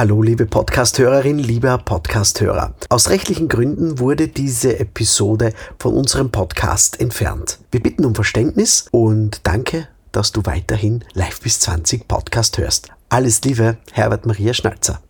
[0.00, 2.74] Hallo liebe Podcasthörerin, lieber Podcasthörer.
[2.88, 7.58] Aus rechtlichen Gründen wurde diese Episode von unserem Podcast entfernt.
[7.70, 12.88] Wir bitten um Verständnis und danke, dass du weiterhin Live bis 20 Podcast hörst.
[13.10, 15.02] Alles Liebe, Herbert Maria Schnalzer.